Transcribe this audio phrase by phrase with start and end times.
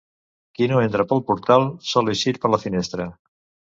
[0.57, 3.13] Qui no entra pel portal, sol eixir per la finestra.